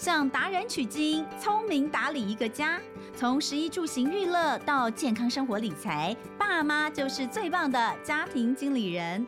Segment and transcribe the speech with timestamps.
[0.00, 2.80] 向达人取经，聪明打理一个家。
[3.14, 9.26] 从食衣住行娱乐到健康生活理财，爸妈就是最棒的家庭经理人。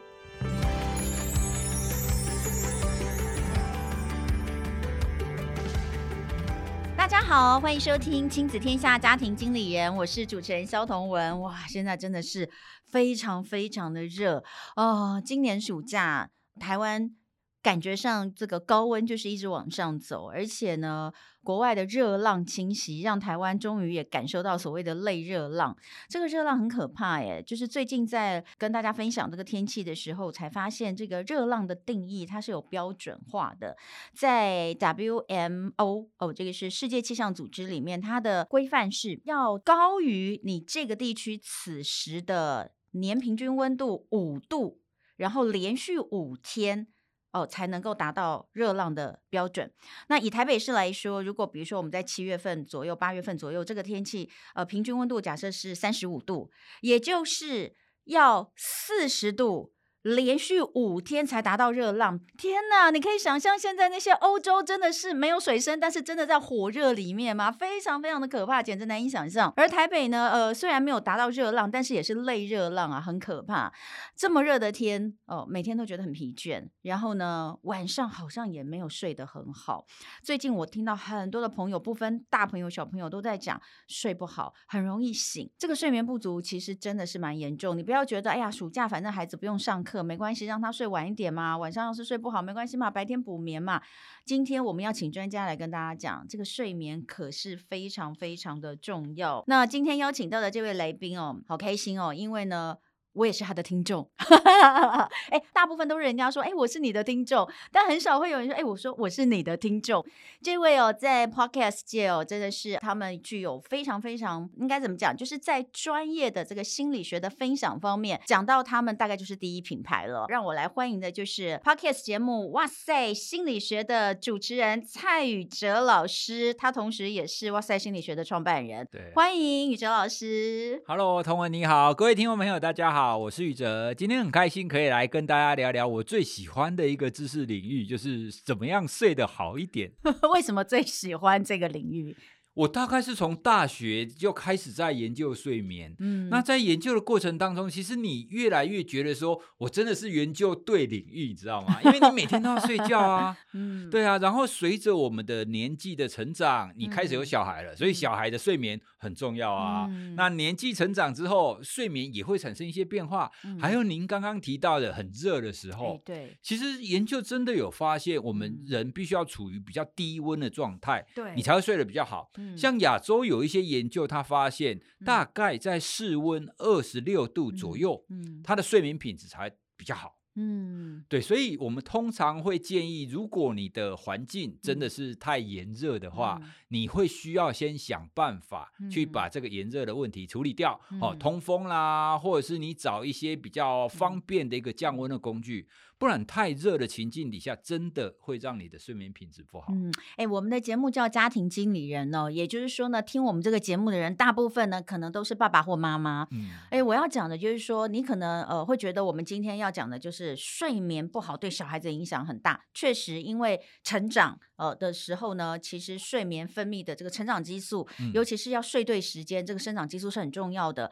[6.96, 11.38] 大家好，欢迎收听亲子天下家庭经理人，我是主持人萧彤雯。
[11.42, 12.48] 哇，现在真的是
[12.90, 14.42] 非常非常的热
[14.76, 15.20] 哦！
[15.22, 17.14] 今年暑假台湾。
[17.62, 21.12] 感觉上这个高温就是一直往上走，而且呢，
[21.44, 25.76] 国外的热浪侵袭，让台湾终于也感受到所谓的类热浪。
[26.08, 33.76] 这个热浪很可怕耶，就是最近在跟大家分享这个天气的时候，才发现这个热浪的定义它是有标准化的，
[34.12, 44.80] 在 WMO 哦，这个是世界气象组织里面，它的规范是要高于你这个地区此时的年平均温度五度，
[45.14, 46.88] 然后连续五天。
[47.32, 49.72] 哦，才能够达到热浪的标准。
[50.08, 56.50] 那以台北市来说，如果比如说我们在七月份左右、八月份左右，这个天气，呃，平均温度假设是三十五度，
[56.82, 57.74] 也就是
[58.04, 59.71] 要四十度。
[60.02, 62.90] 连续五天才达到热浪，天哪！
[62.90, 67.52] 你可以想象现在那些欧洲真的是没有水深，但是真的在火热里面吗？
[67.52, 69.52] 非常非常的可怕，简直难以想象。
[69.56, 73.72] 而台北呢，呃，虽然没有达到热浪，但是也是类热浪啊，很可怕。
[74.16, 79.86] 这么热的天，哦，每天都觉得很疲倦，然后呢，晚上好像也没有睡得很好。
[80.20, 85.48] 最近我听到很多的朋友，不分大朋友小朋友，都在讲睡不好，很容易醒。
[85.56, 87.78] 这个睡眠不足其实真的是蛮严重。
[87.78, 89.91] 你不要觉得，哎呀，暑假反正孩子不用上课。
[89.92, 91.58] 可没关系，让他睡晚一点嘛。
[91.58, 93.82] 晚上要是睡不好，没关系嘛，白天补眠嘛。
[94.24, 99.44] 今天我们要请专家来跟大家讲，这个睡眠可是非常非常的重要。
[99.46, 102.78] 那今天邀请到的这位来宾哦，好开心哦，因为呢。
[103.14, 104.08] 我也是他的听众，
[105.30, 110.04] 哎，大部分都是人家说，哎，我是你的听众，但很少会有人说，哎，我说我是你的听众。
[110.42, 120.24] 这位哦，在 Podcast 界哦，真的是他们具有非常非常应该怎么讲，就是在专业的这个心理学的分享方面，讲到他们大概就是第一品牌了。
[120.28, 128.88] 让我来欢迎的就是 Podcast 节目《哇塞心理学》的主持人蔡宇哲老师，他同时也是《哇塞心理学》的创办人。
[128.90, 130.82] 对，欢迎宇哲老师。
[130.86, 133.01] Hello，彤雯你好，各位听众朋友大家好。
[133.04, 139.90] 好，我是宇哲，今天很开心可以来跟大家聊聊我最喜欢的一个知识领域，就是怎么样睡得好一点。
[140.32, 142.16] 为什么最喜欢这个领域？
[142.54, 151.80] 我大概是从大学就开始在研究睡眠，嗯，那在研究的过程当中，其实你越来越觉得说，我真的是研究对领域，你知道吗？
[151.82, 159.86] 因为你每天都要睡觉啊， 嗯，对啊，然后随着我们的年纪的成长，你开始有小孩了，嗯，所以小孩的睡眠很重要啊。
[159.88, 163.30] 嗯，那年纪成长之后，睡眠也会产生一些变化。
[163.44, 172.30] 嗯，还有您刚刚提到的很热的时候，对，其实研究真的有发现，我们人必须要处于比较低温的状态，对，你才会睡得比较好。
[172.56, 180.16] 像亚洲有一些研究，他发现大概在室温二十六度左右，嗯，他的睡眠品质才比较好。
[180.34, 195.68] 嗯，对，所以我们通常会建议，如果你的环境真的是太炎热的话，你会需要先想办法去把这个炎热的问题处理掉，哦，通风啦，或者是你找一些比较方便的一个降温的工具。
[195.98, 199.72] 不然太热的情境底下，真的会让你的睡眠品质不好。
[199.72, 206.26] 嗯，哎，我们的节目叫家庭经理人哦，也就是说呢，听我们这个节目的人，大部分呢可能都是爸爸或妈妈。
[206.32, 212.64] 嗯，哎，我要讲的就是说，你可能呃会觉得我们今天要讲的就是睡眠不好对小孩子影响很大。
[212.72, 220.90] 确实，因为成长呃的时候呢，其实睡眠分泌的这个成长激素，嗯，尤其是要睡对时间，这个生长激素是很重要的。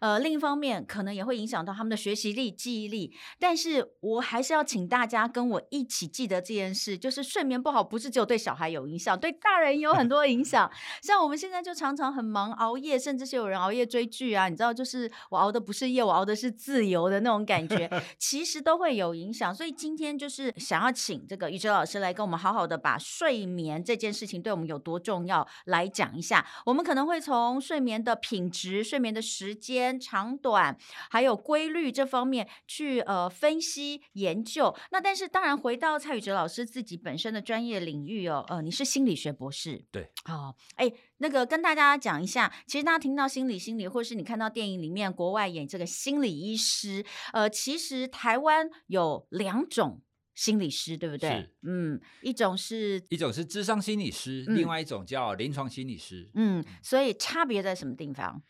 [0.00, 3.14] 呃，另一方面，可能也会影响到他们的学习力、记忆力。
[3.38, 10.68] 但是我还是要请大家跟我一起记得这件事，就是睡眠不好不是只有对小孩有影响，对大人也有很多影响。
[11.02, 14.48] 像我们现在就常常很忙，熬夜，甚至是有人熬夜追剧啊。
[14.48, 19.54] 你知道，就是我熬的不是夜，我熬的是自由的那种感觉， 其实都会有影响。
[19.54, 26.46] 所以今天就是想要请这个宇哲老师来跟我们好好的把睡眠这件事情对我们有多重要来讲一下。
[26.66, 29.82] 我们可能会从睡眠的品质、睡眠的时间。
[29.98, 30.76] 长短
[31.10, 50.02] 还有规律这方面去呃分析研究，那但是当然回到蔡宇哲老师自己本身的专业领域哦，呃，你是心理学博士，对，好，哎，那个跟大家讲一下，其实大家听到心理心理，或是你看到电影里面国外演这个心理医师，呃，其实台湾有两种
[50.34, 51.50] 心理师，对不对？
[51.62, 58.42] 嗯，一种是一种是智商心理师，嗯，另外一种叫临床心理师，嗯，所以差别在什么地方？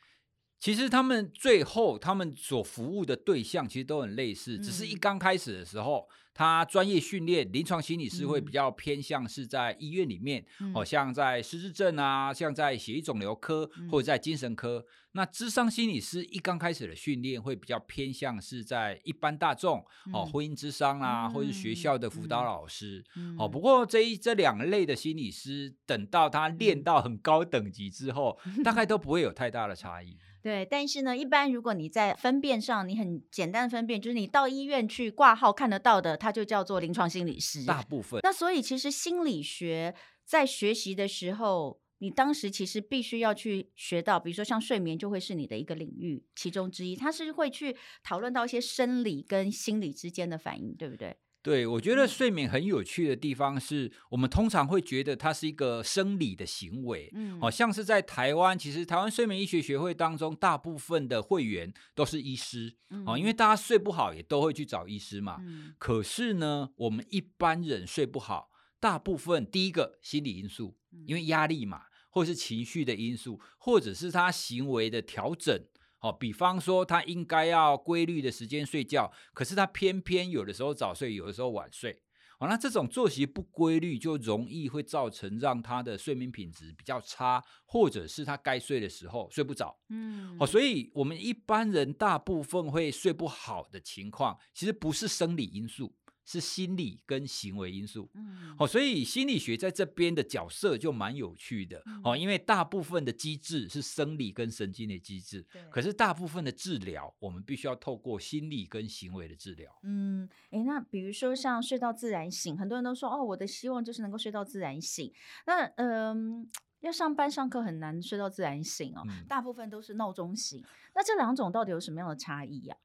[0.62, 14.86] 其实他们最后他们所服务的对象其实都很类似，嗯、只是一刚开始的时候，他专业训练临床心理师会比较偏向是在医院里面，嗯、哦，像在失智症啊，像在血液肿瘤科、嗯、或者在精神科。
[15.14, 23.04] 那智商心理师一刚开始的训练会比较偏向是在一般大众，嗯、哦，婚姻智商啊，嗯、或者是学校的辅导老师。
[23.16, 30.16] 嗯、哦，不过这一这两类的心理师，等到他练到很高等级之后，嗯、大概 都不会有太大的差异。
[30.42, 37.64] 对，但是呢，一般如果你在分辨上，你很简单的分辨，就是你到医院去挂号看得到的，它就叫做临床心理师。
[37.64, 38.20] 大部分。
[38.24, 39.94] 那所以其实心理学
[40.24, 51.16] 在学习的时候，你当时其实必须要去学到，比如说像睡眠就会是你的一个领域其中之一，它是会去讨论到一些生理跟心理之间的反应，对不对？
[51.42, 65.38] 对，我觉得睡眠很有趣的地方是，我们通常会觉得它是一个生理的行为，嗯，好像是在台湾，其实台湾睡眠医学学会当中，大部分的会员都是医师，嗯，因为大家睡不好也都会去找医师嘛。
[65.40, 75.60] 嗯，可是呢，我们一般人睡不好，大部分第一个心理因素，因为压力嘛，或是情绪的因素，或者是他行为的调整。
[76.02, 82.02] 哦，比方说他应该要规律的时间睡觉，可是他偏偏有的时候早睡，有的时候晚睡。
[82.38, 89.78] 哦，那这种作息不规律就容易会造成让他的睡眠品质比较差，或者是他该睡的时候睡不着。
[89.90, 95.94] 嗯，哦，所以我们一般人大部分会睡不好的情况，其实不是生理因素。
[96.24, 109.76] 是心理跟行为因素，嗯，好，所以心理学在这边的角色就蛮有趣的，哦，因为大部分的机制是生理跟神经的机制，对，可是大部分的治疗，我们必须要透过心理跟行为的治疗。
[109.82, 115.12] 嗯，诶，那比如说像睡到自然醒，很多人都说，哦，我的希望就是能够睡到自然醒。
[115.46, 116.48] 那，嗯，
[116.80, 120.64] 要上班上课很难睡到自然醒哦，大部分都是闹钟醒。
[120.94, 122.76] 那这两种到底有什么样的差异呀？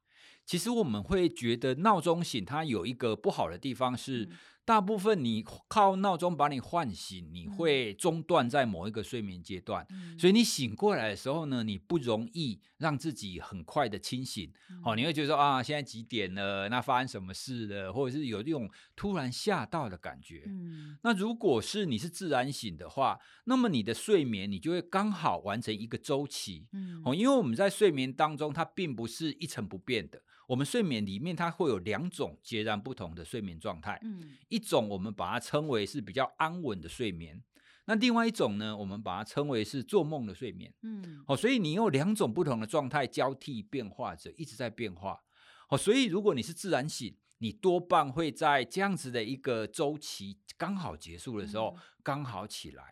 [0.47, 14.49] 其实我们会觉得闹钟醒，它有一个不好的地方是，嗯、大部分你靠闹钟把你唤醒，你会中断在某一个睡眠阶段，嗯、所以你醒过来的时候呢，你不容易让自己很快的清醒。
[14.69, 16.69] 嗯、哦，你会觉得说啊，现在几点了？
[16.69, 17.91] 那发生什么事了？
[17.91, 20.43] 或者是有这种突然吓到的感觉。
[20.47, 26.67] 嗯、那如果是你是自然醒的话，那么你的睡眠你就会刚好完成一个周期。
[26.71, 30.21] 嗯、哦，因为我们在睡眠当中，它并不是一成不变的。
[30.47, 33.99] 我们睡眠里面，它会有两种截然不同的睡眠状态。
[34.01, 37.43] 嗯，一种我们把它称为是比较安稳的睡眠，
[37.85, 40.73] 那另外一种呢，我们把它称为是做梦的睡眠。
[40.81, 45.21] 嗯，哦，所以你有两种不同的状态交替变化着，一直在变化。
[45.69, 52.83] 哦，所以如果你是自然醒，你多半会在这样子的一个周期刚好结束的时候，刚好起来。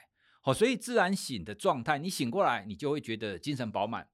[0.43, 4.07] 哦，所以自然醒的状态，你醒过来，你就会觉得精神饱满。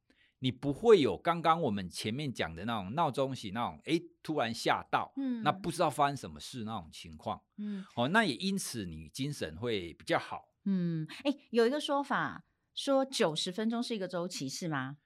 [0.44, 12.44] 你不会有刚刚我们前面讲的那种闹钟醒那种，哎，突然吓到，嗯，那不知道发生什么事那种情况，嗯，哦，那也因此你精神会比较好，嗯，哎，有一个说法
[12.74, 14.98] 说九十分钟是一个周期，是吗？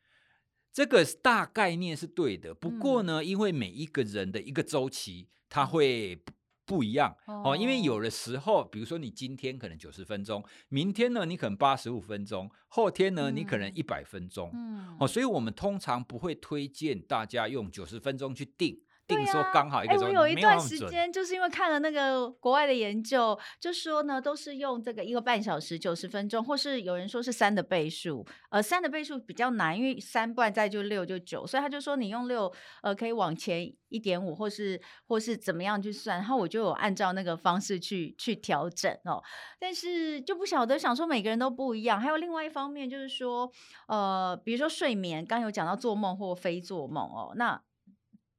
[0.71, 6.23] 这个大概念是对的，不过呢，嗯，因为每一个人的一个周期，它会。
[6.65, 7.15] 不一样。
[7.25, 18.81] 哦，因为有的时候，比如说你今天可能九十分钟，明天呢你可能八十五分钟，后天呢你可能一百分钟，嗯，哦，所以我们通常不会推荐大家用九十分钟去定。
[19.07, 32.51] 定说刚好一个钟，哎，我有一段时间就是因为看了那个国外的研究，就说呢都是用这个一个半小时九十分钟，或是有人说是三的倍数，呃，三的倍数比较难，因为三不然再就六就九，所以他就说你用六，
[32.81, 39.21] 呃，可以往前一点五，或是或是怎么样去算，然后我就有按照那个方式去去调整哦，
[39.59, 43.51] 但是就不晓得想说每个人都不一样，还有另外一方面就是说，
[43.87, 47.61] 呃，比如说睡眠，刚有讲到做梦或非做梦哦，那。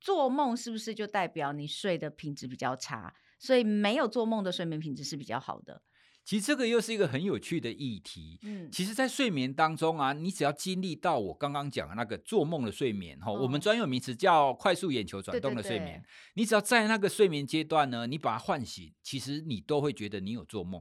[0.07, 3.13] 做梦是不是就代表你睡的品质比较差？
[3.41, 5.83] 所以没有做梦的睡眠品质是比较好的。
[6.25, 8.39] 其实这个又是一个很有趣的议题。
[8.45, 15.99] 嗯，其实，在睡眠当中啊，你只要经历到我刚刚讲的那个做梦的睡眠，哈、哦，我们专有名词叫快速眼球转动的睡眠。
[15.99, 20.81] 对对对，你只要在那个睡眠阶段呢，你把它唤醒，其实你都会觉得你有做梦。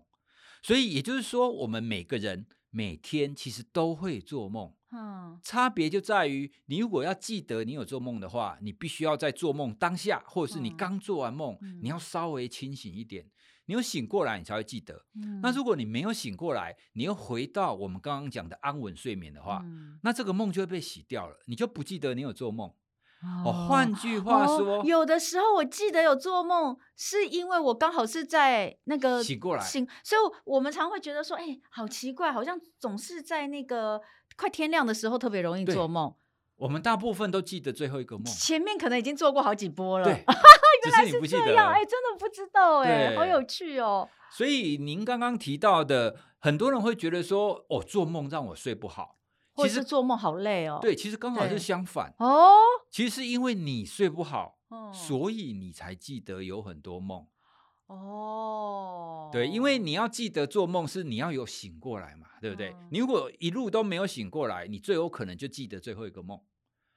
[0.62, 4.72] 所以也就是说，我们每个人每天其实都会做梦。
[4.95, 13.25] 嗯，差别就在于，你如果要记得你有做梦的话，你必须要在做梦当下，或者是你刚做完梦，嗯、你要稍微清醒一点，
[13.65, 15.05] 你有醒过来，你才会记得。
[15.15, 22.71] 嗯、那如果你没有醒过来，你又回到我们刚刚讲的安稳睡眠的话，嗯、那这个梦就会被洗掉了，你就不记得你有做梦。
[23.43, 34.01] 哦，换句话说，哦，有的时候我记得有做梦，是因为我刚好是在那个醒过来，醒，所以我们常会觉得说，哎，好奇怪，好像总是在那个。
[34.37, 36.13] 快天亮的时候特别容易做梦，
[36.57, 40.05] 我们大部分都记得最后一个梦，前面可能已经做过好几波了。
[40.05, 40.13] 对，
[40.85, 44.07] 原来是这样，哎，真的不知道，哎，好有趣哦。
[44.31, 49.17] 所以您刚刚提到的，很多人会觉得说，哦，做梦让我睡不好，
[49.55, 50.79] 其实做梦好累哦。
[50.81, 52.13] 对，其实刚好是相反。
[52.19, 52.55] 哦。
[52.91, 54.57] 其实是因为你睡不好，
[54.93, 57.25] 所以你才记得有很多梦。
[57.87, 62.75] 哦，对，因为你要记得做梦是你要有醒过来嘛，对不对？
[62.89, 66.39] 你如果一路都没有醒过来，你最有可能就记得最后一个梦。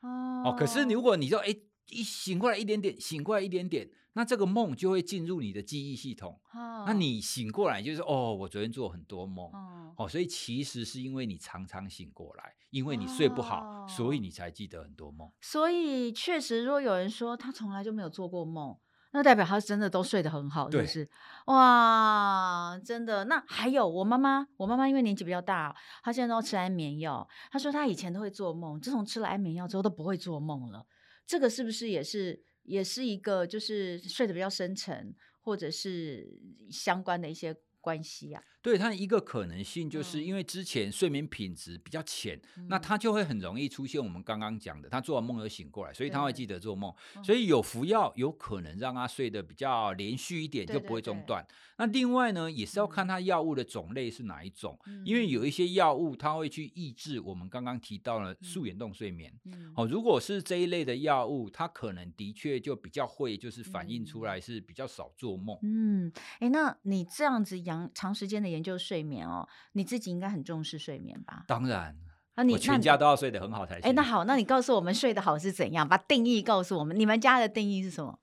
[0.01, 1.55] 哦，可是如果你说，哎，
[1.91, 6.41] 一醒过来一点点，醒过来一点点，那这个梦就会进入你的记忆系统。
[6.87, 9.51] 那你醒过来就是哦，我昨天做很多梦。
[9.97, 15.31] 哦，所以其实是因为你常常醒过来，因为你睡不好，所以你才记得很多梦。
[15.43, 18.79] 所以确实，如果有人说他从来就没有做过梦。
[19.11, 21.09] 那代表他真的都睡得很好，是不是？
[21.47, 23.25] 哇，真的。
[23.25, 27.27] 那还有我妈妈，我妈妈因为年纪比较大，她现在都要吃安眠药。
[27.51, 30.85] 她说她以前都会做梦，自从吃了安眠药之后都不会做梦了。
[31.27, 36.27] 这个是不是也是也是一个就是睡得比较深沉，或者是
[36.71, 38.58] 相关的一些关系呀、啊？
[38.61, 46.93] 对，它一个可能性就是因为之前睡眠品质比较浅，嗯、那他就会很容易出现我们刚刚讲的，他做完梦又醒过来，所以他会记得做梦。
[47.23, 51.41] 所以有服药有可能让他睡得比较连续一点，就不会中断。
[51.45, 59.33] 对对对，那另外呢，也是要看他药物的种类是哪一种，嗯、因为有一些药物它会去抑制我们刚刚提到了素眼动睡眠。
[59.45, 65.57] 嗯、哦，如果是这一类的药物，它可能的确就比较会就是反映出来是比较少做梦。
[65.63, 68.48] 嗯，哎，那你这样子养长时间的。
[68.49, 71.45] 研究睡眠哦，你自己应该很重视睡眠吧？
[71.47, 71.97] 当然，
[72.35, 73.91] 啊你，我全家都要睡得很好才行。
[73.91, 75.89] 哎，那好，那你告诉我们睡得好是怎样？
[75.89, 78.21] 把定义告诉我们，你们家的定义是什么？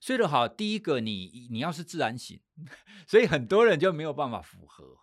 [0.00, 2.40] 睡得好，第一个你，你你要是自然醒，
[3.06, 4.98] 所以很多人就没有办法符合。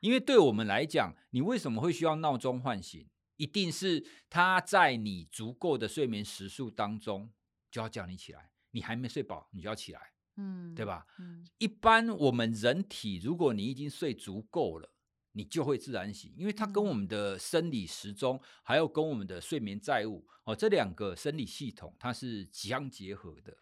[0.00, 3.06] 因为对我们来讲，你为什么会需要闹钟唤醒？
[3.36, 7.30] 一定是他在你足够的睡眠时数当中
[7.70, 10.00] 就要叫你起来，你还没睡饱，你就要起来。
[10.40, 11.06] 嗯，对吧？
[11.18, 14.90] 嗯，一般我们人体，如果你已经睡足够了，
[15.32, 23.56] 你就会自然醒，因为它跟我们的生理时钟，还有跟我们的睡眠债务哦，这两个生理系统它是相结合的。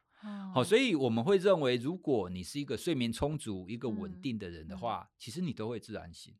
[0.55, 6.35] 好，所以我们会认为，如果你是一个睡眠充足、一个稳定的人的话，其实你都会自然醒。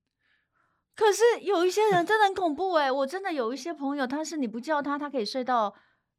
[0.97, 5.73] 可是有一些人真的很恐怖哎，我真的有一些朋友，他是你不叫他，他可以睡到，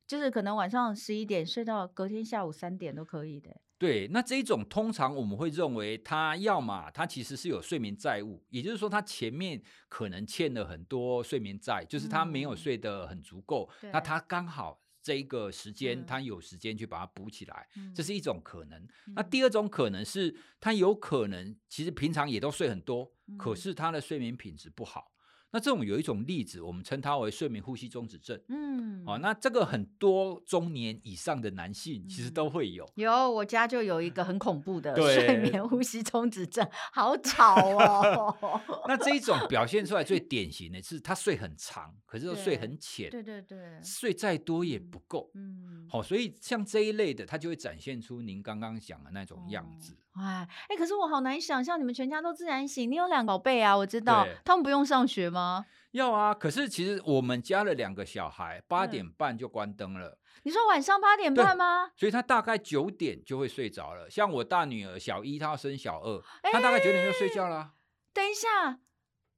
[0.08, 3.60] 就是可能晚上十一点睡到隔天下午三点都可以的。
[3.79, 18.77] 对，那这一种通常我们会认为他要么他其实是有睡眠债务，也就是说他前面可能欠了很多睡眠债，就是他没有睡得很足够，嗯、那他刚好这一个时间他有时间去把它补起来，嗯、这是一种可能。
[19.07, 25.13] 嗯、那第二种可能是他有可能其实平常也都睡很多，嗯、可是他的睡眠品质不好。
[25.51, 28.39] 那这种有一种例子，我们称它为睡眠呼吸中止症。
[28.50, 32.88] 嗯，哦，那这个很多中年以上的男性其实都会有。
[32.96, 38.62] 有，我家就有一个很恐怖的睡眠呼吸中止症，好吵哦。
[38.88, 43.10] 那这一种表现出来最典型的是他睡很长，可是又睡很浅。
[43.10, 45.32] 对对对，睡再多也不够。
[45.34, 49.96] 嗯，好，所以像这一类的，他就会展现出您刚刚讲的那种样子。
[50.20, 52.90] 哎，哎，可是我好难想象你们全家都自然醒。
[52.90, 55.66] 你有两个宝贝啊，我知道，他们不用上学吗？
[55.92, 60.20] 要啊，可是其实我们家的两个小孩八点半就关灯了。
[60.44, 61.92] 你说晚上八点半吗？
[61.96, 64.10] 所以他大概九点就会睡着了。
[64.10, 66.22] 像我大女儿小一，她要生小二，
[66.52, 67.72] 她大概九点就睡觉了。
[68.14, 68.80] 等一下，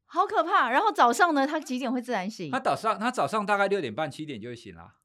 [0.05, 0.69] 好可怕！
[0.69, 2.51] 然后早上呢，她几点会自然醒？
[2.51, 4.95] 她早上，她早上大概六点半、七点就会醒了。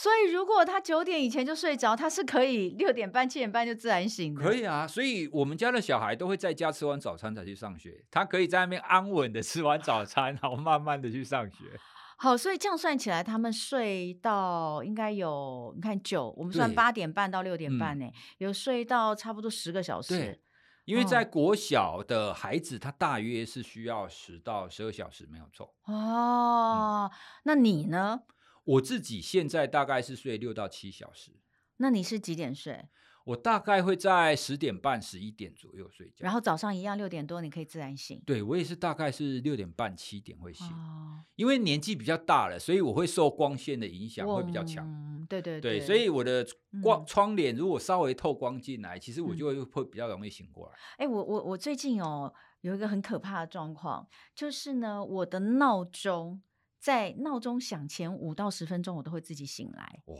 [0.00, 4.40] 所以，如果他九点以前就睡着，他是可以六点半、七点半就自然醒的。
[4.40, 8.04] 可以啊，所以我们家的小孩都会在家吃完早餐才去上学。
[8.08, 11.64] 他可以在那边安稳的吃完早餐，然后慢慢的去上学。
[12.16, 20.16] 好，所以这样算起来，他们睡到应该有，你看九，我们算八点半到六点半呢，嗯、有睡到差不多十个小时。
[20.16, 20.40] 对，
[20.84, 25.74] 因为在国小的孩子，他大约是需要十到十二小时，没有错。
[25.86, 28.20] 哦，嗯、那你呢？
[28.68, 31.32] 我自己现在大概是睡六到七小时。
[31.78, 32.86] 那你是几点睡？
[33.24, 36.16] 我大概会在十点半、十一点左右睡觉。
[36.20, 38.22] 然后早上一样六点多你可以自然醒。
[38.26, 40.66] 对，我也是大概是六点半、七点会醒。
[40.66, 41.24] 哦。
[41.36, 44.86] 因为年纪比较大了，所以我会受光线的影响会比较强。
[44.86, 45.78] 嗯，对对对。
[45.78, 46.46] 对，所以我的
[46.82, 50.74] 光窗帘如果稍微透光进来，其实我就会会比较容易醒过来。
[50.98, 52.32] 哎，我我我最近哦
[52.62, 56.42] 有一个很可怕的状况，就是呢我的闹钟。
[56.78, 60.00] 在闹钟响前五到十分钟，我都会自己醒来。
[60.06, 60.16] 哇！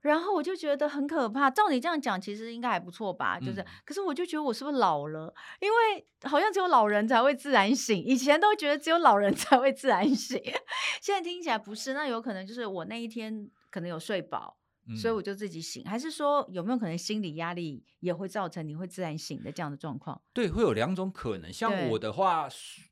[0.00, 1.48] 然后我就觉得很可怕。
[1.48, 3.38] 照你这样讲，其实应该还不错吧？
[3.38, 5.32] 就是，嗯、可是我就觉得我是不是老了？
[5.60, 10.42] 因为好像只有老人才会自然醒，以前都觉得只有老人 才会自然醒，
[11.00, 11.94] 现在听起来不是。
[11.94, 20.20] 那有可能就是我那一天可能有睡饱，嗯、所以我就自己醒，还是说有没有可能心理压力也会造成你会自然醒的这样的状况？
[20.32, 21.52] 对，会有两种可能。
[21.52, 22.48] 像我的话，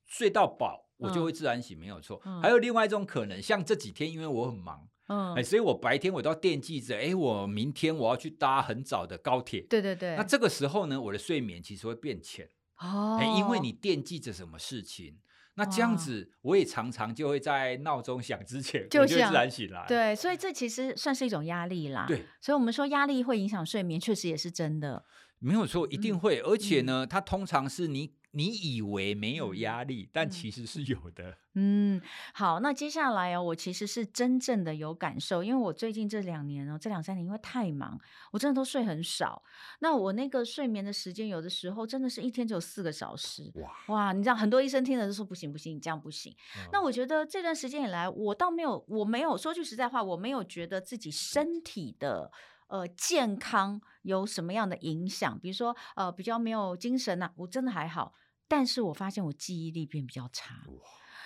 [0.06, 2.20] 睡到饱我就会自然醒，没有错。
[2.24, 4.86] 嗯、还有另外一种可能，像这几天因为我很忙。
[5.08, 9.60] 嗯，哎，所以我白天我都要惦记着，哎，我明天我要去搭很早的高铁。
[9.62, 10.14] 对对对。
[10.14, 12.48] 那这个时候呢，我的睡眠其实会变浅。
[12.78, 13.18] 哦。
[13.20, 15.18] 哎，因为你惦记着什么事情，
[15.54, 19.84] 那这样子我也常常就会在闹钟响之前就，我就自然醒来。
[19.88, 22.04] 对，所以这其实算是一种压力啦。
[22.06, 22.26] 对。
[22.40, 25.04] 所以我们说压力会影响睡眠，确实也是真的。
[25.40, 26.40] 没有错，一定会。
[26.40, 28.14] 嗯、而且呢，它通常是你。
[28.32, 31.36] 你以为没有压力，嗯、但其实是有的。
[31.54, 32.00] 嗯，
[32.32, 37.98] 好，那接下来哦，我其实是真正的有感受，因为我最近这两年哦，这两三年因为太忙，
[38.30, 39.42] 我真的都睡很少。
[39.80, 43.50] 那我那个睡眠的时间，有的时候真的是一天只有四个小时。
[43.56, 46.32] 哇哇，你知道很多医生听了都说不行不行，你这样不行。
[46.56, 52.30] 嗯、那我觉得这段时间以来，我倒没有，我没有说句实在话，我没有觉得自己身体的。
[52.70, 55.38] 呃，健康有什么样的影响？
[55.40, 58.14] 比如说，呃，比较没有精神呐、啊，我真的还好，
[58.48, 60.64] 但是我发现我记忆力变比较差。
[60.68, 60.80] 哇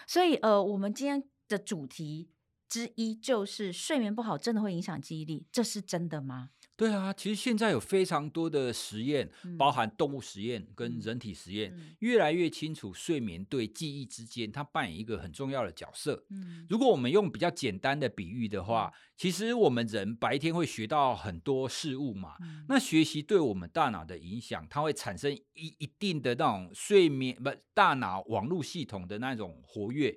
[0.07, 2.31] 所以，呃，我们今天的主题
[2.69, 6.51] 之一就是睡眠不好真的会影响记忆力，这是真的吗？
[6.77, 16.25] 对啊，其实现在有非常多的实验，嗯、包含动物实验跟人体实验，嗯、越来越清楚睡眠对记忆之间它扮演一个很重要的角色。
[16.31, 30.13] 嗯、如果我们用比较简单的比喻的话，其实我们人白天会学到很多事物嘛，嗯、那学习对我们大脑的影响，它会产生一一定的那种睡眠不大脑网络系统的那种活跃。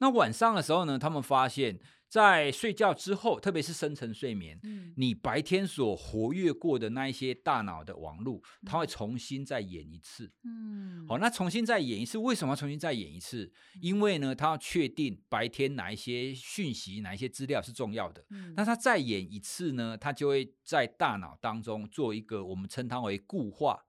[0.00, 1.80] 那晚上的时候呢，他们发现。
[2.14, 10.30] 在睡觉之后，特别是深层睡眠，嗯、你白天所活跃过的那一些大脑的网路，嗯、它会重新再演一次。
[10.44, 13.52] 嗯，好，那重新再演一次，为什么要重新再演一次？
[13.74, 18.24] 嗯、因为呢，它要确定白天哪一些讯息、哪一些资料是重要的。
[18.30, 23.86] 嗯，那它再演一次呢，它就会在大脑当中做一个我们称它为固化。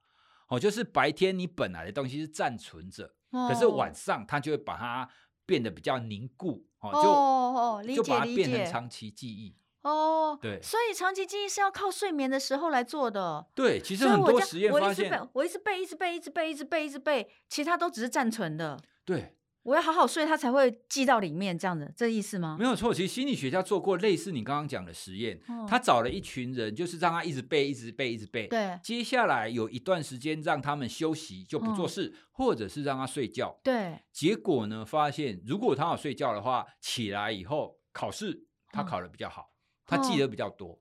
[0.50, 5.08] 哦，就是白天你本来的东西是暂存着，哦、可是晚上它就会把它。
[5.46, 13.46] 变得比较凝固，哦，就哦，理解，就把它变成长期记忆哦，对，所以长期记忆是要靠睡眠的时候来做的。
[13.54, 18.80] 对，其实很多实验发现，我，我一直背，一直背，一直背，一直背，一直背，其他都只是暂存的。
[19.04, 19.36] 对。
[19.66, 22.56] 我要好好睡，他才会记到里面，这样的这意思吗？
[22.60, 28.48] 没有错，其实心理学家做过类似你刚刚讲的实验，哦、他找了一群人，就是让他一直背，一直背，一直背。
[28.48, 28.80] 对。
[28.84, 33.60] 接下来有一段时间让他们休息，就不做事，哦、或者是让他睡觉。
[33.64, 34.00] 对。
[34.12, 39.50] 结果呢，发现如果他好睡觉的话，起来以后考试他考的比较好，哦、
[39.88, 40.80] 他记得比较多。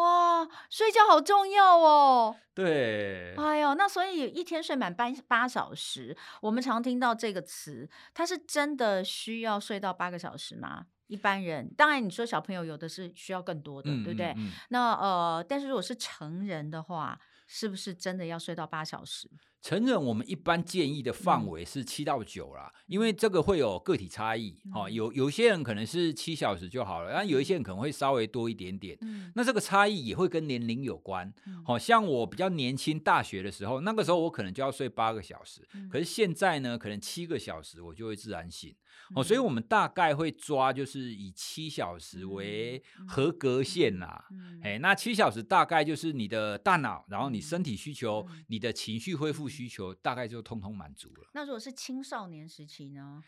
[0.00, 2.36] 哇，睡觉好重要哦！
[2.54, 10.86] 对，哎呦，那所以一天睡满八八小时，我们常听到这个词，它是真的需要睡到八个小时吗？
[11.06, 14.28] 一般人，当然你说小朋友有的是需要更多的，嗯、对不对？
[14.36, 19.28] 嗯嗯、那呃，但是如果是成人的话，是不是真的要睡到八小时？
[19.64, 24.54] 成人我们一般建议的范围是七到九啦，嗯、因为这个会有个体差异。
[24.74, 28.94] 哦、嗯，有有些人可能是七小时就好了，但有一些人可能会稍微多一点点。
[29.00, 31.32] 嗯、那这个差异也会跟年龄有关。
[31.64, 38.76] 好、嗯、像我比较年轻，大学的时候，那个时候我可能就要睡八个小时，嗯、可是现在呢，可能七个小时我就会自然醒。
[39.14, 44.26] 哦，所以我们大概会抓，就是以七小时为合格线啦。
[44.62, 51.28] 哎，那七小时大概就是你的大脑，然后你身体需求，你的情绪恢复需求，大概就通通满足了。
[51.32, 53.22] 那如果是青少年时期呢？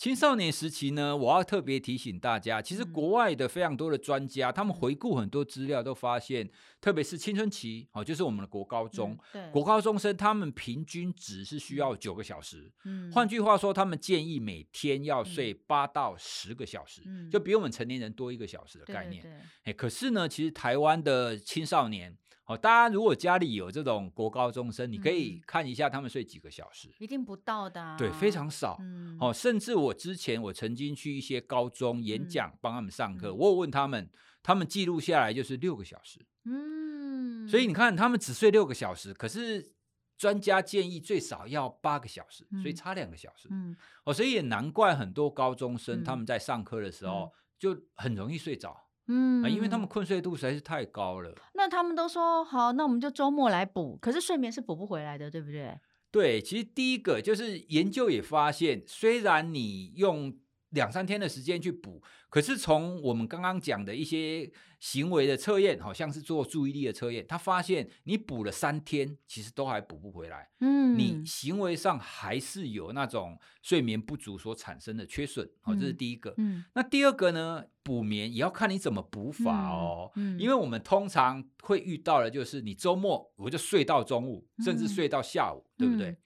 [0.00, 6.48] 青少年时期呢，我要特别提醒大家，其实国外的非常多的专家，他们回顾很多资料，都发现，
[6.80, 9.14] 特别是青春期，哦，就是我们的国高中，
[9.52, 12.72] 国高中生，他们平均只是需要九个小时。
[12.86, 19.22] 嗯，换句话说，他们建议每天要睡八到十个小时，就比我们成年人多一个小时的概念。
[19.64, 22.16] 哎，可是呢，其实台湾的青少年。
[22.50, 28.76] 哦，大家如果家里有这种国高中生，你可以看一下他们睡几个小时，一定不到的，对，非常少。
[29.20, 34.10] 哦，甚至我之前我曾经去一些高中演讲，帮他们上课，我有问他们，
[34.42, 36.26] 他们记录下来就是六个小时。
[36.44, 39.72] 嗯，所以你看，他们只睡六个小时，可是
[40.18, 43.46] 专家建议最少要八个小时，所以差两个小时。
[43.52, 48.76] 嗯，哦，所以也难怪很多高中生他们在上课的时候就很容易睡着。
[49.12, 51.34] 嗯，因为他们困睡度实在是太高了。
[51.54, 53.98] 那他们都说好，那我们就周末来补。
[54.00, 55.76] 可是睡眠是补不回来的，对不对？
[56.12, 60.32] 对，其实第一个就是研究也发现，虽然你用
[60.70, 70.48] 两三天的时间去补，可是从我们刚刚讲的一些行为的测验，好像是做注意力的测验，他发现你补了三天，其实都还补不回来。
[70.60, 75.50] 嗯，你行为上还是有那种睡眠不足所产生的缺损。
[75.60, 76.32] 好，这是第一个。
[76.36, 77.64] 嗯，那第二个呢？
[77.82, 80.12] 补眠也要看你怎么补法哦。
[80.14, 86.16] 嗯，因为我们通常会遇到的就是你周末我就睡到中午，甚至睡到下午，对不对？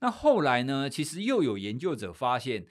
[0.00, 0.90] 那后来呢？
[0.90, 2.66] 其实又有研究者发现。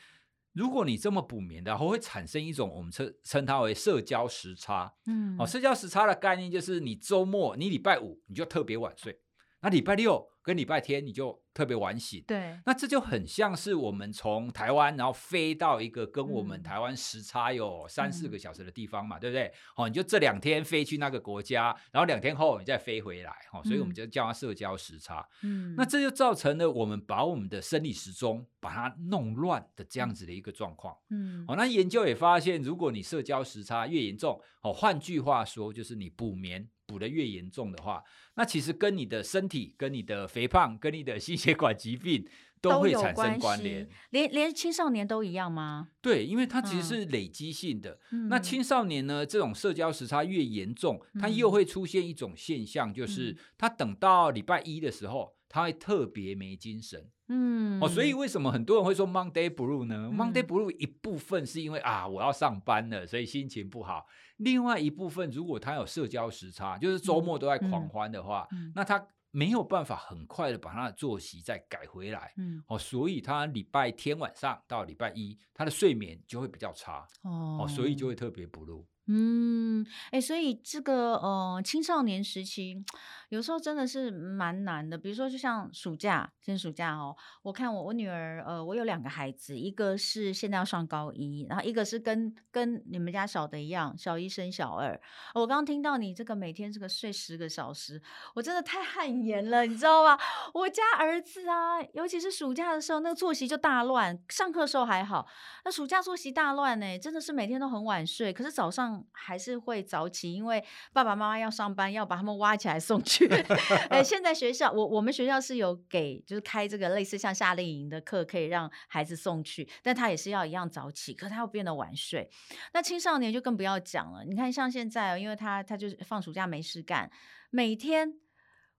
[0.54, 4.94] 如果你这么补眠的话，会产生一种我们称称它为社交时差。
[5.06, 9.20] 嗯，哦，社交时差的概念就是你周末，你礼拜五你就特别晚睡，
[9.62, 19.52] 那礼拜六跟礼拜天你就特别晚醒，对，那这就很像是我们从台湾然后飞到一个跟我们台湾时差有三四个小时的地方嘛，嗯、对不对？
[19.76, 25.28] 哦，你就这两天飞去那个国家，然后两天后你再飞回来，哦，所以我们就叫它社交时差。
[25.44, 30.98] 嗯，那这就造成了我们把我们的生理时钟把它弄乱的这样子的一个状况。
[31.10, 38.04] 嗯，哦，那研究也发现，如果你社交时差越严重，哦，换句话说就是你补眠补得越严重的话，
[38.36, 42.28] 那其实跟你的身体、跟你的肥胖、跟你的心血管疾病
[42.60, 45.88] 都会产生关联，连连青少年都一样吗？
[46.02, 47.98] 对，因为它其实是累积性的。
[48.12, 57.12] 嗯、那青少年呢，这种社交时差越严重，它又会出现一种现象，就是他等到礼拜一的时候，他会特别没精神。
[57.28, 60.10] 嗯，哦，所以为什么很多人会说 Monday Blue 呢？
[60.10, 64.06] 嗯、Monday Blue 一部分是因为啊，我要上班了，所以心情不好；
[64.38, 69.06] 另外一部分，如果他有社交时差，就是周末都在狂欢的话，嗯嗯、那他。
[69.34, 78.84] 没有办法很快的把他的作息再改回来，嗯，哦，所以他礼拜天晚上到礼拜一，他的睡眠就会比较差，哦，哦，所以就会特别 blue。
[79.08, 82.82] 嗯，哎、所以这个呃青少年时期
[83.30, 84.98] 有时候真的是蛮难的。
[84.98, 94.98] 比如说，就像暑假，现在暑假哦，我看我我女儿，呃，我有两个孩子，一个是现在要上高一，然后一个是跟跟你们家小的一样，小一升小二。
[95.34, 98.02] 我刚刚听到你这个每天这个睡十个小时，
[98.36, 100.18] 我真的太汗颜了，你知道吗？
[100.54, 104.18] 我家儿子啊，尤其是暑假的时候，那个作息就大乱。
[104.30, 105.28] 上课时候还好，
[105.66, 108.91] 那暑假作息大乱呢，真的是每天都很晚睡，可是早上。
[109.12, 113.28] 还是会早起，因为爸爸妈妈要上班，要把他们挖起来送去。
[113.90, 122.30] 哎，现在学校我我们学校是有给，就是开这个类似像夏令营的课，可以让孩子送去，但他也是要一样早起，可他又变得晚睡。
[122.74, 124.24] 那青少年就更不要讲了。
[124.24, 127.10] 你看，像现在，因为他他就是放暑假没事干，
[127.50, 128.14] 每天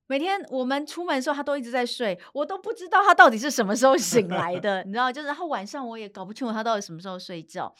[0.05, 5.11] 每天我们出门的时候，他都一直在睡，我都不知道他到底是什么时候醒来的，你知道？
[5.11, 7.73] 就是然后晚上我也搞不清楚他到底什么时候睡觉。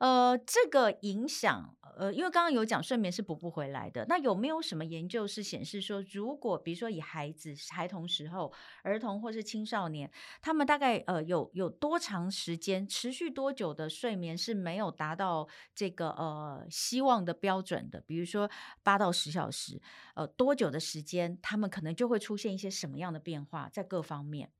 [0.00, 1.72] 呃，这个影响。
[1.98, 10.10] 呃，因为刚刚有讲睡眠是补不回来的，那有没有什么研究是显示说，如果比如说以孩子孩童时候、儿童或是青少年，
[10.42, 18.02] 他们大概呃有有多长时间、持续多久的睡眠是没有达到这个呃希望的标准的？
[18.06, 18.50] 比如说
[18.82, 19.80] 八到十小时，
[20.14, 24.50] 呃，多久的时间，他们可能就会出现一些什么样的变化在各方面？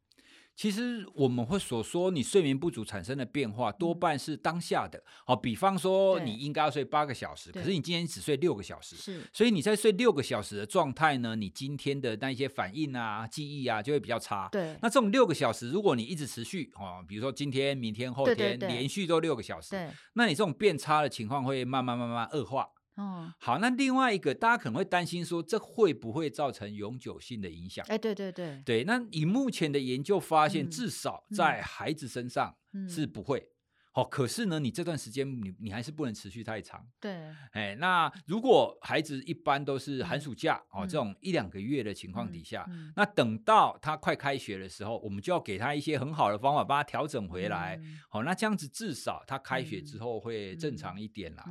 [0.57, 5.03] 其实我们会所说你睡眠不足产生的变化，多半是当下的。
[5.27, 14.49] 好，比方说你应该要睡八个小时，可是你今天只睡六个小时，是，所以你在睡六个小时的状态呢，你今天的那一些反应啊、记忆啊就会比较差。
[14.51, 22.67] 对，那这种六个小时，如果你一直持续，哦，比如说今天、明天、后天连续都六个小时，对，那你这种变差的情况会慢慢慢慢恶化。
[22.97, 27.85] 哦，好，那另外一个，大家可能会担心说，这会不会造成永久性的影响？
[27.89, 28.85] 哎，对对对，对。
[28.85, 32.57] 那以目前的研究发现，至少在孩子身上
[32.89, 33.51] 是不会。
[33.97, 36.87] 哦，可是呢，你这段时间你你还是不能持续太长。
[37.01, 37.19] 对，
[37.53, 47.81] 哎，那如果孩子一般都是寒暑假哦，这种一两个月的情况底下，那等到他快开学的时候，我们就要给他一些很好的方法，把他调整回来。
[48.11, 51.47] 好，那这样子至少他开学之后会正常一点啦。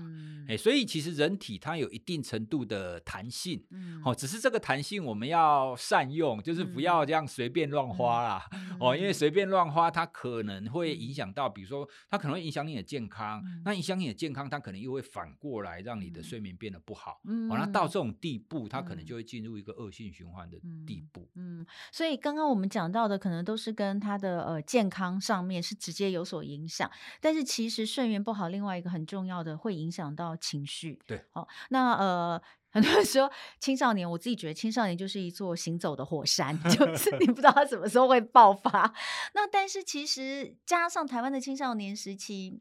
[0.47, 3.60] 哎，所以其实人体它有一定程度的弹性，
[4.05, 8.45] 哦，只是这个弹性我们要善用，就是不要这样随便乱花啦。
[8.79, 12.34] 哦，因为随便乱花，它可能会影响到，比如说它可能。
[12.35, 17.21] 会影响你的健康，嗯、那影响你的健康，它可能又会反过来让你的睡眠变得不好。
[17.25, 21.27] 嗯，那到这种地步，它可能就会进入一个恶性循环的地步。
[21.35, 26.89] 嗯，嗯，所以刚刚我们讲到的，可能都是跟他的呃健康上面是直接有所影响。
[27.19, 30.99] 但是其实睡眠不好，另外一个很重要的会影响到情绪。
[31.07, 32.41] 对，好，那呃。
[32.75, 38.93] 很多人说青少年，我自己觉得青少年就是一座行走的火山， 就是你不知道他什么时候会爆发。
[39.33, 42.59] 那但是其实加上台湾的青少年时期，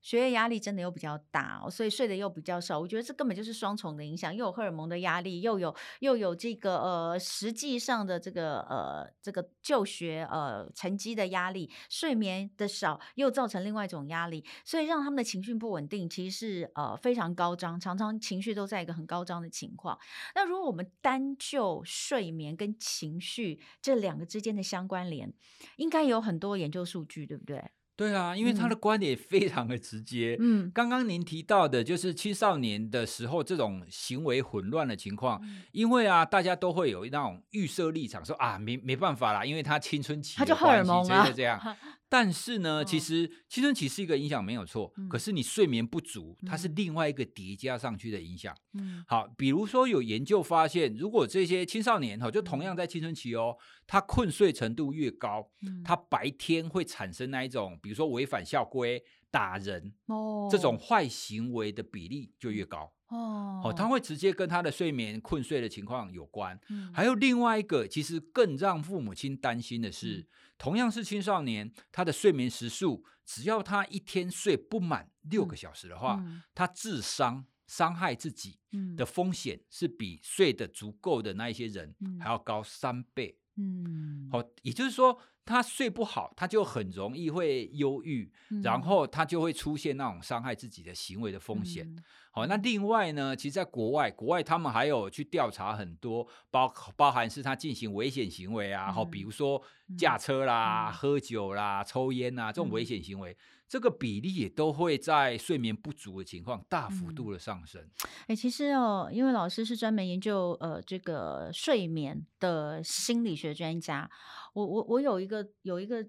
[0.00, 2.78] 学业压力真的又比较大，所以睡得又比较少。
[2.78, 19.98] 我觉得这根本就是双重的影响，又有荷尔蒙的压力，又有又有这个呃实际上的这个呃这个就学呃成绩的压力，睡眠的少又造成另外一种压力，所以让他们的情绪不稳定，其实是呃非常高涨，常常情绪都在一个很高涨的情况。
[20.34, 25.32] 那如果我们单就睡眠跟情绪这两个之间的相关联，
[25.76, 27.70] 应该有很多研究数据，对不对？
[27.98, 30.36] 对啊，因为他的观点非常的直接。
[30.38, 41.60] 嗯，刚刚您提到的，就是青少年的时候这种行为混乱的情况，嗯、因为啊，大家都会有那种预设立场说，啊，没没办法啦，因为他青春期，他就荷尔蒙啊，就这样。
[42.08, 48.56] 但是呢，其实青春期是一个影响没有错，嗯、可是你睡眠不足，它是另外一个叠加上去的影响。
[48.72, 55.50] 嗯，好，比如说有研究发现，如果这些青少年哈，就同样在青春期哦，他困睡程度越高，
[55.84, 62.92] 他白天会产生那一种，比如说违反校规、打人哦这种坏行为的比例就越高。
[63.08, 66.58] 哦，哦，他会直接跟他的睡眠困睡的情况有关。
[66.68, 70.26] 嗯，还有另外一个，其实更让父母亲担心的是。
[70.58, 76.20] 同样是青少年，他的睡眠时数，只要他一天睡不满六个小时的话，
[76.52, 78.58] 他智商伤害自己
[78.96, 83.38] 的风险是比睡得足够的那一些人还要高三倍。
[83.56, 85.16] 嗯，好，也就是说，
[85.48, 91.86] 他睡不好，他就很容易会忧郁，嗯、然后他就会出现那种伤害自己的行为的风险。
[91.86, 99.60] 嗯好，那另外呢，其实在国外，国外他们还有去调查很多，包包含是他进行危险行为啊，好、嗯，比如说
[99.96, 107.82] 驾车啦、嗯、喝酒啦、抽烟啊这种危险行为，嗯、这个比例也都会在睡眠不足的情况大幅度的上升。
[108.28, 114.08] 哎、其实哦，因为老师是专门研究呃这个睡眠的心理学专家，
[114.54, 116.06] 我我我有一个有一个。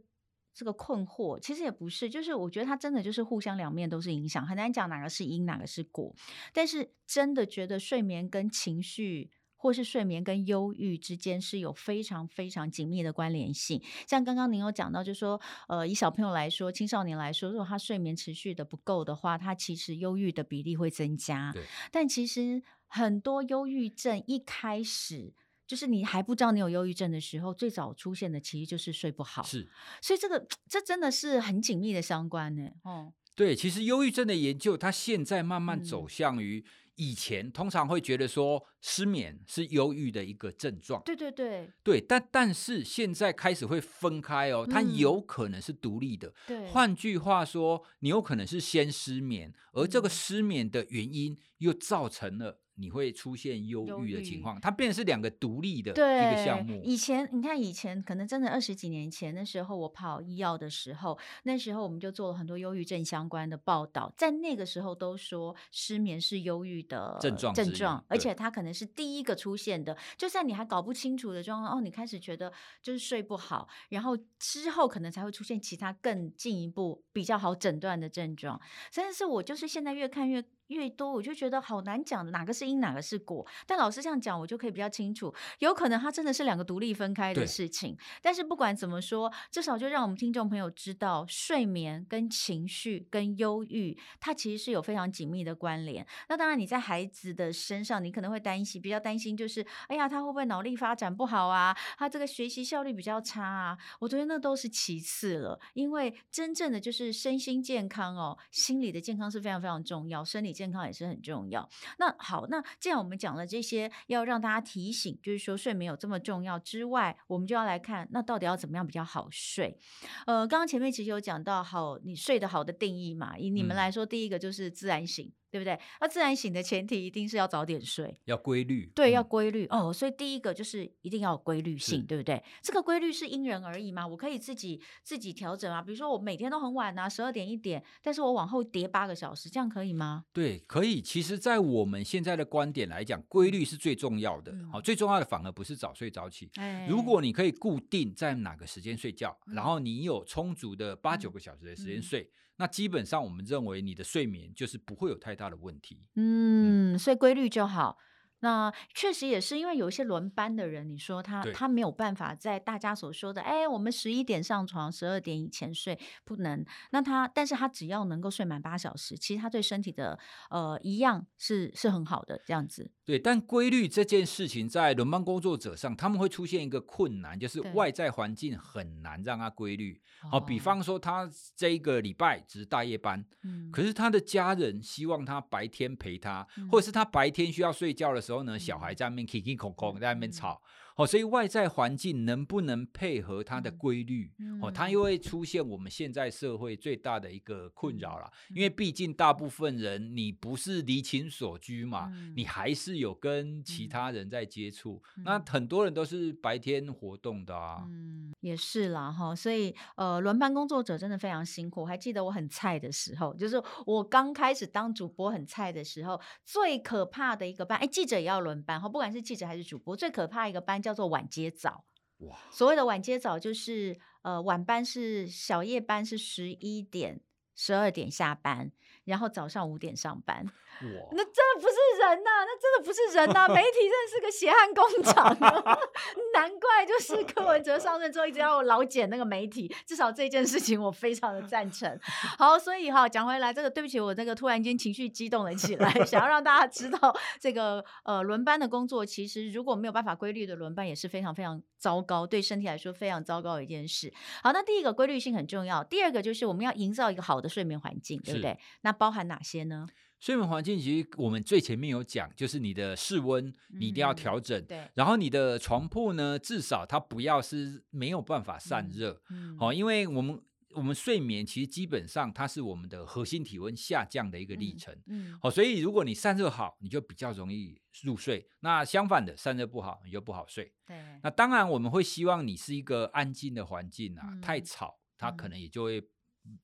[0.51, 6.13] 这个困惑其实也不是，就是我觉得它真的就是互相两面都是影响，很难讲哪个是因哪个是果。
[6.51, 13.81] 但是真的觉得睡眠跟情绪，或是睡眠跟忧郁之间是有非常非常紧密的关联性。
[14.05, 21.51] 像刚刚您有讲到，就是说呃，以小朋友来说，青少年来说，如果他睡眠持续的不够的话，他其实忧郁的比例会增加。
[21.53, 25.35] 对但其实很多忧郁症一开始。
[25.69, 29.43] 就是你还不知道你有忧郁症的时候，最早出现的其实就是睡不好。
[29.43, 29.69] 是，
[30.01, 32.71] 所以这个这真的是很紧密的相关呢。
[32.83, 41.03] 哦，对，其实忧郁症的研究，它现在慢慢走向于以前通常会觉得说失眠是忧郁的一个症状。
[41.05, 46.33] 对对对，对，但但是现在开始会分开哦，它有可能是独立的。
[46.47, 52.59] 对，换句话说，你有可能是先失眠，而这个失眠的原因又造成了。
[52.79, 56.81] 你会出现忧郁的情况，它变成是两个独立的一个项目。
[56.83, 69.97] 以前你看，以前可能真的二十几年前那时候，我跑医药的时候，那时候我们就做了很多忧郁症相关的报道，在那个时候都说失眠是忧郁的症状症状，而且它可能是第一个出现的。
[70.17, 78.59] 就算你还搞不清楚的状况，哦，你开始觉得就是睡不好，然后之后可能才会出现其他更进一步比较好诊断的症状。
[78.95, 80.43] 但是我就是现在越看越。
[80.69, 83.45] 越多，我就觉得好难讲哪个是因，哪个是果。
[83.67, 87.97] 但老师这样讲，我就可以比较清楚，有可能它真的是两个独立分开的事情。
[88.21, 96.05] 但是不管怎么说，至少就让我们听众朋友知道，睡眠跟情绪跟忧郁，它其实是有非常紧密的关联。
[96.27, 101.75] 那当然，你在孩子的身上，你可能会担心，比较担心就是，哎呀，他会不会脑力发展不好啊？
[101.97, 103.77] 他这个学习效率比较差啊？
[103.99, 110.53] 我觉得那都是其次了，因为真正的就是身心健康哦，心理的健康是非常非常重要，生理。
[110.59, 111.69] 健康也是很重要。
[111.99, 119.79] 那好，那既然我们讲了这些，要让大家提醒，就是说睡眠有这么重要之外，我们就要来看，那到底要怎么样比较好睡？
[120.25, 125.31] 呃，刚刚前面其实有讲到，好，你睡得好的定义嘛，以你们来说，第一个就是自然醒。
[125.51, 125.79] 对不对？
[125.99, 128.91] 那自然醒的前提一定是要早点睡，要规律。
[128.95, 129.93] 对，要规律、嗯、哦。
[129.93, 132.41] 所以第一个就是一定要有规律性，对不对？
[132.61, 134.05] 这个规律是因人而异吗？
[134.05, 135.81] 我可以自己自己调整啊。
[135.81, 140.25] 比如说我每天都很晚啊，十二点一点，但是我往后叠八个小时，这样可以吗？
[140.31, 141.01] 对，可以。
[141.01, 144.51] 其实，在我们现在的观点来讲，规律是最重要的。
[144.71, 146.49] 好、嗯，最重要的反而不是早睡早起。
[146.55, 152.29] 哎、如果你可以固定在哪个时间睡觉，嗯、然后你有充足的八九个小时的时间睡。
[152.59, 156.05] 那基本上，我们认为你的睡眠就是不会有太大的问题。
[156.15, 157.97] 嗯，睡规律就好。
[158.41, 166.63] 那确实也是因为有一些轮班的人，你说他他没有办法在大家所说的，哎，我们十一点上床，十二点以前睡不能。
[166.91, 170.17] 那他，但是他只要能够睡满八小时，其实他对身体的
[170.49, 172.91] 呃一样是是很好的这样子。
[173.05, 179.99] 对，但规律这件事情在轮班工作者上，他们会出现一个困难，就是外在环境很难让他规律。
[180.29, 190.61] 好，比方说他这一个礼拜值大夜班，嗯，可是他的家人希望他白天陪他，嗯，或者是他白天需要睡觉的时候呢，小孩在那边 kiki 口口在那边吵。
[190.99, 194.29] 哦，所以外在环境能不能配合它的规律？
[194.37, 198.29] 嗯、哦，它又会出现我们现在社会最大的一个困扰了。
[198.49, 205.01] 嗯、因为毕竟大部分人你不是离情所居嘛，嗯、你还是有跟其他人在接触。
[205.15, 207.85] 嗯、那很多人都是白天活动的啊。
[207.87, 209.33] 嗯，也是啦哈。
[209.33, 211.83] 所以呃，轮班工作者真的非常辛苦。
[211.83, 220.88] 我还记得我很菜的时候，就是我刚开始当主播很菜的时候，最可怕的一个班，哎，记者也要轮班哈，不管是记者还是主播，最可怕一个班叫。
[220.89, 221.85] 叫做晚接早，
[222.17, 222.35] 哇！
[222.49, 227.21] 所谓的晚接早就是，呃，晚班是小夜班，是十一点、
[227.55, 228.71] 十二点下班，
[229.05, 230.43] 然后早上五点上班。
[230.43, 231.09] 哇！
[231.11, 233.47] 那真的不是人呐、啊，那真的不是人呐、啊！
[233.49, 235.29] 媒体真的是个血汗工厂，
[236.39, 241.99] 难怪就是 柯文哲上任之后一直要我老检那个媒体，至少这件事情我非常的赞成。
[242.39, 254.13] 好，所以哈讲回来，这个对不起，我这个突然间情绪激动了起来， 想要让大家知道，这个呃轮班的工作其实如果没有办法规律的轮班也是非常非常糟糕，对身体来说非常糟糕的一件事。
[254.41, 258.57] 好，那第一个规律性很重要，第二个就是我们要营造一个好的睡眠环境，对不对？
[258.81, 259.87] 那包含哪些呢？
[260.19, 269.57] 睡眠环境其实我们最前面有讲，就是你的室温你一定要调整，嗯、对，然后你的床铺呢，至少它不要是没有办法散热，好、嗯。
[269.59, 270.37] 嗯，因为我们
[270.75, 286.03] 我们睡眠其实基本上它是我们的核心体温下降的一个历程，嗯，好、嗯，所以如果你散热好，你就比较容易入睡，那相反的散热不好，你就不好睡，对，那当然我们会希望你是一个安静的环境啊，嗯、太吵它可能也就会。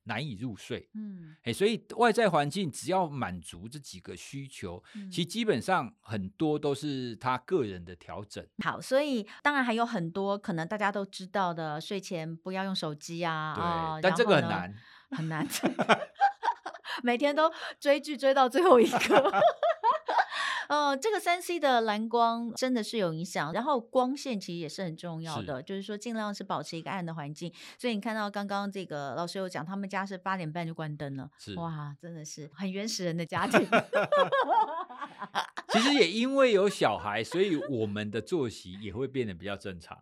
[0.06, 8.46] 难以入睡，嗯，哎，所以外在环境只要满足这几个需求，嗯、其实基本上很多都是他个人的调整。
[8.64, 14.76] 好，所以当然还有很多可能大家都知道的，睡前不要用手机啊，对，哦、但这个很难，
[15.12, 15.48] 很难，
[17.04, 19.32] 每天都追剧追到最后一刻。
[20.68, 27.52] 呃，这个三 C 的蓝光真的是有影响，然后光线其实也是很重要的，是就是说尽量是保持一个暗的环境。
[27.78, 33.66] 所以你看到刚刚这个老师有讲，他们家是八点半就关灯了，哇，真的是很原始人的家庭。
[35.70, 39.98] 其实也因为有小孩，所以我们的作息也会变得比较正常。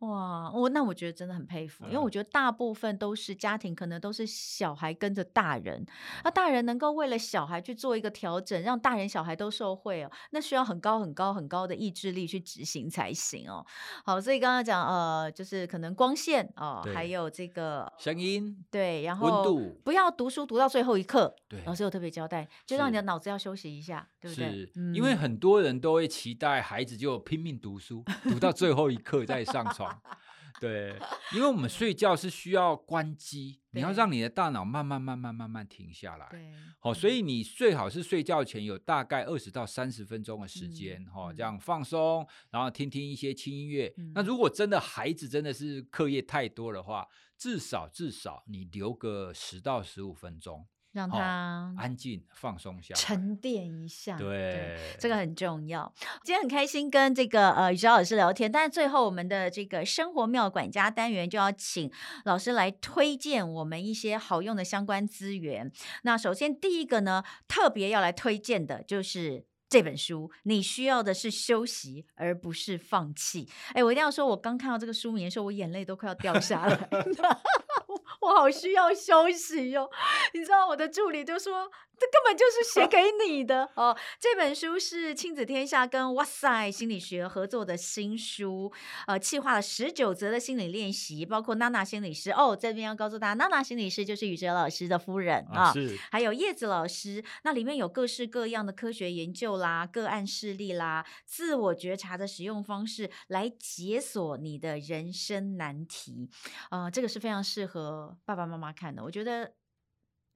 [0.00, 5.86] 哇，我那我觉得真的很佩服，因为我觉得大部分都是家庭，可能都是小孩跟着大人，
[6.22, 13.64] 那大人能够为了小孩去做一个调整，让大人小孩都受惠哦，那需要很高很高很高的意志力去执行才行哦。
[14.04, 24.50] 好，所以刚刚讲呃，就是可能光线哦，对还有这个声音，对，然后温度，不要读书读到最后一刻，对，老师有特别交代，就让你的脑子要休息一下，对不对？
[24.50, 29.85] 是，嗯，因为很多人都会期待孩子就拼命读书，读到最后一刻再上床。
[30.58, 30.98] 对，
[31.34, 36.26] 因为我们睡觉是需要关机，你要让你的大脑慢慢、慢慢、慢慢停下来。
[36.30, 43.92] 对，好，所以你最好是睡觉前有大概二十到三十分钟的时间，哈、嗯，这样放松，然后听听一些轻音乐。
[43.98, 50.66] 嗯、那如果真的孩子真的是课业太多的话，至少至少你留个十到十五分钟。
[50.96, 54.16] 让他安静放松下，沉淀一下。
[54.16, 55.92] 对，对，这个很重要。
[56.24, 61.92] 今天很开心跟这个呃宇哲老师聊天，但是最后我们的这个生活妙管家单元就要请
[62.24, 65.70] 老师来推荐我们一些好用的相关资源。
[66.02, 70.30] 那首先第一个呢，特别要来推荐的就是这本书。
[70.44, 73.46] 你需要的是休息，而不是放弃。
[73.74, 76.88] 哎，我一定要说，我刚看到这个书名的时候，我眼泪都快要掉下来。
[78.20, 79.90] 我好需要休息哟、
[80.34, 81.70] 你知道我的助理就说。
[81.98, 83.96] 这根本就是写给你的哦！
[84.20, 88.70] 这本书是亲子天下跟哇塞心理学合作的新书，
[89.06, 106.28] 呃，企划了十九则的心理练习，包括娜娜心理师哦，这边要告诉大家，娜娜心理师就是宇哲老师的夫人啊，是，还有叶子老师，那里面有各式各样的科学研究啦、个案事例啦、自我觉察的使用方式，来解锁你的人生难题，
[106.68, 109.54] 啊、呃，这个是非常适合爸爸妈妈看的，我觉得。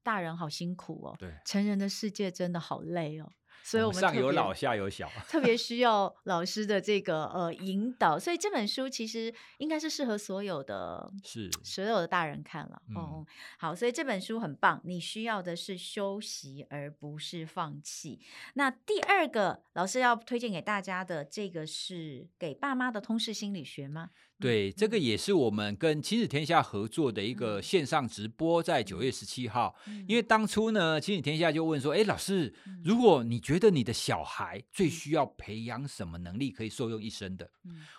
[0.02, 3.30] 大人好辛苦哦，对，成人的世界真的好累哦。
[3.62, 8.18] 所以我们上有老下有小，特别需要老师的这个呃引导。
[8.18, 12.80] 所以这本书其实应该是适合所有的，是所有的大人看了。
[12.88, 13.26] 嗯，嗯，
[13.58, 14.80] 好，所以这本书很棒。
[14.84, 18.18] 你需要的是休息，而不是放弃。
[18.54, 24.08] 那第二个老师要推荐给大家的这个是给爸妈的通识心理学吗？
[24.40, 29.76] 对，这个也是我们跟亲子天下合作的一个线上直播，在九月十七号。
[30.08, 37.50] 因为当初呢，亲子天下就问说：“哎，老师，如果你觉得你的小孩最需要培养什么能力，可以受用一生的？”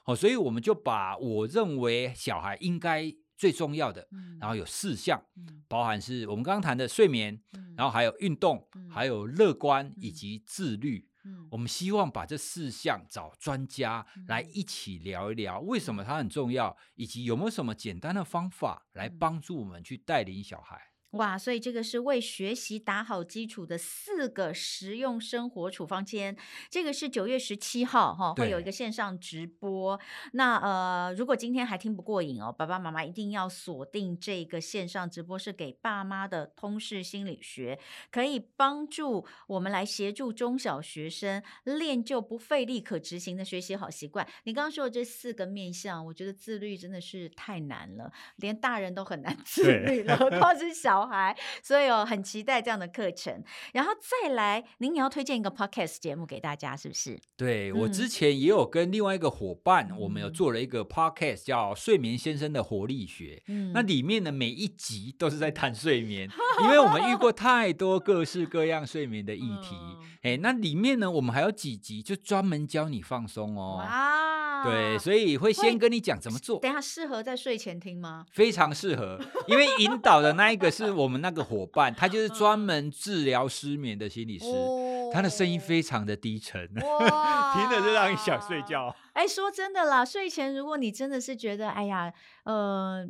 [0.04, 4.08] 好，所以我们就把我认为小孩应该最重要的，
[4.40, 5.22] 然后有四项，
[5.68, 7.40] 包含是我们刚刚谈的睡眠，
[7.78, 11.08] 然后还有运动，还有乐观以及自律。
[11.24, 20.91] 嗯，我们希望把这四项找专家来一起聊一聊，为什么它很重要，以及有没有什么简单的方法来帮助我们去带领小孩。
[21.12, 26.38] 哇，所以这个是为学习打好基础的四个实用生活处方箋。
[26.70, 30.00] 这个是九月十七号哈，会有一个线上直播。
[30.32, 37.78] 那呃，如果今天还听不过瘾哦，爸爸妈妈一定要锁定这个线上直播，是给爸妈的通识心理学，
[38.10, 44.26] 可以帮助我们来协助中小学生练就不费力可执行的学习好习惯。
[44.46, 51.01] 你刚刚说的这四个面向，我觉得自律真的是太难了，连大人都很难 自律了，何况是小。
[51.02, 53.44] 小孩，所以我很期待这样的课程。
[53.74, 57.20] 然后再来，您也要推荐一个 podcast 节目给大家，是不是？
[57.36, 63.36] 对，我之前也有跟另外一个伙伴，嗯、我们有做了一个 podcast，叫《睡眠先生的活力学》。
[63.48, 66.30] 嗯，那里面的每一集都是在谈睡眠，
[66.64, 69.76] 因为我们遇过太多各式各样睡眠的议题。
[70.22, 73.78] 哎、嗯，那里面呢，我们还有几集就专门教你放松哦。
[73.78, 74.41] 哇！
[74.64, 76.60] 对，所以会先跟你讲怎么做。
[76.60, 78.26] 等下适合在睡前听吗？
[78.32, 88.96] 非常适合，因为引导的那一个是我们那个伙伴，他就是专门治疗失眠的心理师，哦、他的声音非常的低沉，哇听着就让你想睡觉。
[89.14, 93.08] 哎，说真的啦，睡前如果你真的是觉得哎呀，呃，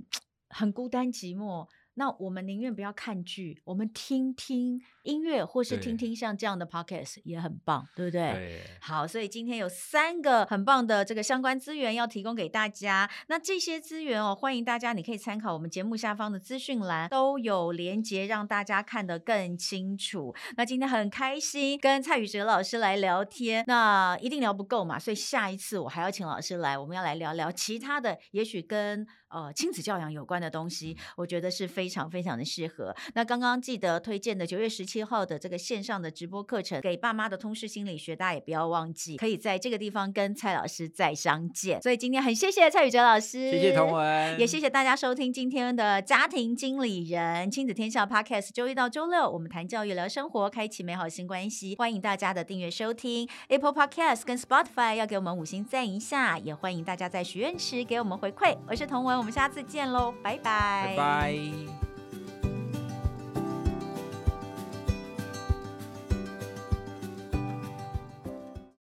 [0.50, 1.68] 很孤单寂寞。
[1.96, 8.32] 那我们宁愿不要看剧，我们听听音乐，或是听听像这样的 podcast 也很棒，对不对？
[8.34, 8.62] 对。
[8.80, 13.10] 好，所以今天有三个很棒的这个相关资源要提供给大家。
[13.28, 20.34] 那这些资源哦，欢迎大家，你可以参考我们节目下方的资讯栏，都有连接，让大家看得更清楚。
[20.56, 31.92] 那今天很开心跟蔡宇哲老师来聊天，那一定聊不够嘛，所以下一次我还要请老师来，我们要来聊聊其他的，也许跟呃亲子教养有关的东西，我觉得是非。
[31.92, 32.96] 常非常的适合。
[33.16, 41.82] 那刚刚记得推荐的九月十七号的这个线上的直播课程，给爸妈的通识心理学，大家也不要忘记，可以在这个地方跟蔡老师再相见。
[41.82, 48.52] 所以今天很谢谢蔡宇哲老师，谢谢同文，也谢谢大家收听今天的家庭经理人亲子天下 Podcast。
[48.54, 51.76] 周一到周六我们谈教育聊生活，开启美好新关系。
[51.76, 58.58] 欢迎大家的订阅收听 Apple Podcast 跟 Spotify，要给我们五星赞一下，也欢迎大家在许愿池给我们回馈。
[58.70, 60.96] 我是彤雯，我们下次见喽，拜拜，